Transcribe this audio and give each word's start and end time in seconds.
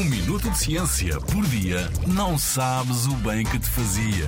Um 0.00 0.04
minuto 0.04 0.48
de 0.50 0.58
ciência 0.58 1.20
por 1.20 1.44
dia 1.48 1.90
não 2.06 2.38
sabes 2.38 3.04
o 3.04 3.14
bem 3.16 3.44
que 3.44 3.58
te 3.58 3.68
fazia. 3.68 4.26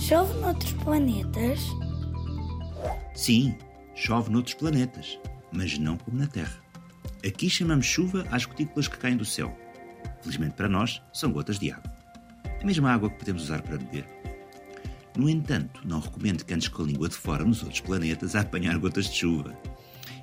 Chove 0.00 0.32
noutros 0.38 0.72
planetas? 0.74 1.58
Sim, 3.12 3.58
chove 3.96 4.30
noutros 4.30 4.54
planetas, 4.54 5.18
mas 5.50 5.76
não 5.76 5.96
como 5.96 6.18
na 6.18 6.28
Terra. 6.28 6.62
Aqui 7.26 7.50
chamamos 7.50 7.84
chuva 7.84 8.24
às 8.30 8.44
gotículas 8.44 8.86
que 8.86 8.96
caem 8.96 9.16
do 9.16 9.24
céu. 9.24 9.58
Felizmente 10.22 10.54
para 10.54 10.68
nós, 10.68 11.02
são 11.12 11.32
gotas 11.32 11.58
de 11.58 11.72
água. 11.72 11.92
A 12.62 12.64
mesma 12.64 12.92
água 12.92 13.10
que 13.10 13.18
podemos 13.18 13.42
usar 13.42 13.62
para 13.62 13.76
beber. 13.76 14.06
No 15.16 15.28
entanto, 15.28 15.80
não 15.84 15.98
recomendo 15.98 16.44
que 16.44 16.54
andes 16.54 16.68
com 16.68 16.84
a 16.84 16.86
língua 16.86 17.08
de 17.08 17.16
fora 17.16 17.44
nos 17.44 17.60
outros 17.64 17.80
planetas 17.80 18.36
a 18.36 18.42
apanhar 18.42 18.78
gotas 18.78 19.06
de 19.06 19.16
chuva. 19.16 19.52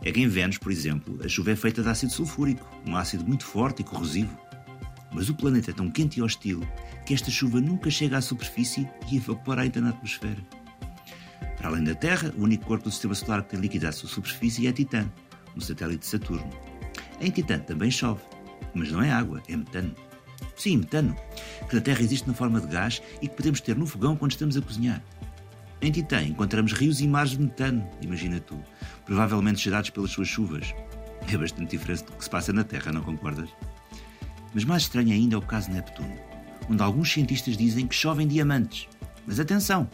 É 0.04 0.12
que 0.12 0.22
em 0.22 0.28
Vênus, 0.28 0.58
por 0.58 0.72
exemplo, 0.72 1.20
a 1.24 1.28
chuva 1.28 1.52
é 1.52 1.56
feita 1.56 1.82
de 1.82 1.90
ácido 1.90 2.12
sulfúrico, 2.12 2.70
um 2.86 2.96
ácido 2.96 3.26
muito 3.26 3.46
forte 3.46 3.82
e 3.82 3.86
corrosivo. 3.86 4.38
Mas 5.12 5.30
o 5.30 5.36
planeta 5.36 5.72
é 5.72 5.74
tão 5.74 5.90
quente 5.90 6.20
e 6.20 6.22
hostil 6.22 6.62
que 7.06 7.14
esta 7.14 7.32
chuva 7.32 7.60
nunca 7.60 7.90
chega 7.90 8.18
à 8.18 8.22
superfície 8.22 8.88
e 9.10 9.18
evapora 9.18 9.62
ainda 9.62 9.82
na 9.82 9.90
atmosfera. 9.90 10.42
Para 11.58 11.70
além 11.70 11.84
da 11.84 11.96
Terra, 11.96 12.34
o 12.38 12.44
único 12.44 12.66
corpo 12.66 12.86
do 12.86 12.92
sistema 12.92 13.16
solar 13.16 13.44
que 13.44 13.50
tem 13.50 13.60
líquido 13.60 13.88
à 13.88 13.92
sua 13.92 14.10
superfície 14.10 14.68
é 14.68 14.72
Titã, 14.72 15.12
um 15.56 15.62
satélite 15.62 16.00
de 16.00 16.06
Saturno. 16.06 16.50
Em 17.20 17.32
Titã 17.32 17.58
também 17.60 17.90
chove, 17.90 18.22
mas 18.76 18.92
não 18.92 19.02
é 19.02 19.12
água, 19.12 19.42
é 19.48 19.58
metano. 19.58 19.96
Sim, 20.56 20.78
metano, 20.78 21.16
que 21.68 21.76
na 21.76 21.82
Terra 21.82 22.02
existe 22.02 22.28
na 22.28 22.34
forma 22.34 22.62
de 22.62 22.68
gás 22.68 23.02
e 23.22 23.28
que 23.28 23.36
podemos 23.36 23.60
ter 23.60 23.76
no 23.76 23.88
fogão 23.88 24.16
quando 24.16 24.32
estamos 24.32 24.56
a 24.56 24.62
cozinhar. 24.62 25.04
Em 25.82 25.92
Titã 25.92 26.22
encontramos 26.22 26.74
rios 26.74 27.02
e 27.02 27.08
mares 27.08 27.32
de 27.32 27.40
metano, 27.40 27.88
imagina 28.02 28.40
tu, 28.40 28.60
provavelmente 29.08 29.64
gerados 29.64 29.90
pelas 29.90 30.12
suas 30.12 30.28
chuvas. 30.28 30.76
É 31.32 31.38
bastante 31.38 31.72
diferente 31.72 32.04
do 32.04 32.12
que 32.12 32.24
se 32.24 32.30
passa 32.30 32.54
na 32.54 32.64
Terra, 32.64 32.92
não 32.92 33.02
concordas? 33.02 33.50
Mas 34.54 34.66
mais 34.66 34.84
estranho 34.84 35.12
ainda 35.12 35.36
é 35.36 35.38
o 35.38 35.42
caso 35.42 35.68
de 35.68 35.76
Neptuno, 35.76 36.14
onde 36.70 36.84
alguns 36.84 37.12
cientistas 37.12 37.58
dizem 37.58 37.88
que 37.88 37.96
chovem 37.96 38.28
diamantes. 38.28 38.88
Mas 39.26 39.40
atenção! 39.40 39.90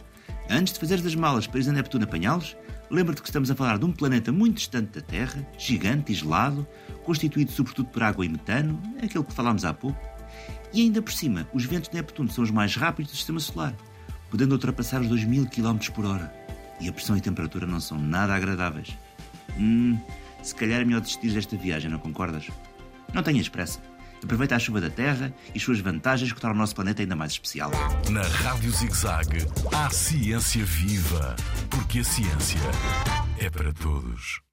Antes 0.50 0.74
de 0.74 0.80
fazeres 0.80 1.06
as 1.06 1.14
malas 1.14 1.46
para 1.46 1.60
ir 1.60 1.68
a 1.68 1.72
Neptuno 1.72 2.04
apanhá-los, 2.04 2.56
lembra-te 2.90 3.22
que 3.22 3.28
estamos 3.28 3.50
a 3.50 3.54
falar 3.54 3.78
de 3.78 3.84
um 3.84 3.92
planeta 3.92 4.30
muito 4.30 4.56
distante 4.56 4.98
da 4.98 5.00
Terra, 5.00 5.46
gigante 5.56 6.12
e 6.12 6.14
gelado, 6.14 6.66
constituído 7.04 7.52
sobretudo 7.52 7.88
por 7.88 8.02
água 8.02 8.26
e 8.26 8.28
metano, 8.28 8.80
aquele 9.02 9.24
que 9.24 9.32
falámos 9.32 9.64
há 9.64 9.72
pouco. 9.72 9.98
E 10.72 10.82
ainda 10.82 11.00
por 11.00 11.12
cima, 11.12 11.48
os 11.54 11.64
ventos 11.64 11.88
de 11.88 11.96
Neptuno 11.96 12.30
são 12.30 12.42
os 12.42 12.50
mais 12.50 12.74
rápidos 12.76 13.12
do 13.12 13.16
sistema 13.16 13.40
solar, 13.40 13.74
podendo 14.28 14.52
ultrapassar 14.52 15.00
os 15.00 15.08
2000 15.08 15.46
km 15.46 15.78
por 15.94 16.04
hora. 16.04 16.34
E 16.80 16.88
a 16.88 16.92
pressão 16.92 17.16
e 17.16 17.20
a 17.20 17.22
temperatura 17.22 17.66
não 17.66 17.80
são 17.80 17.98
nada 17.98 18.34
agradáveis. 18.34 18.96
Hum, 19.58 19.98
se 20.42 20.54
calhar 20.54 20.80
é 20.80 20.84
melhor 20.84 21.00
desistir 21.00 21.30
desta 21.30 21.56
viagem, 21.56 21.90
não 21.90 21.98
concordas? 21.98 22.48
Não 23.12 23.22
tenhas 23.22 23.48
pressa. 23.48 23.80
Aproveita 24.22 24.56
a 24.56 24.58
chuva 24.58 24.80
da 24.80 24.88
Terra 24.88 25.34
e 25.54 25.58
as 25.58 25.62
suas 25.62 25.80
vantagens 25.80 26.32
que 26.32 26.40
tornam 26.40 26.56
o 26.56 26.58
nosso 26.58 26.74
planeta 26.74 27.02
ainda 27.02 27.14
mais 27.14 27.32
especial. 27.32 27.70
Na 28.10 28.22
Rádio 28.22 28.70
ZigZag, 28.70 29.46
há 29.72 29.90
ciência 29.90 30.64
viva, 30.64 31.36
porque 31.68 31.98
a 31.98 32.04
ciência 32.04 32.60
é 33.38 33.50
para 33.50 33.72
todos. 33.72 34.43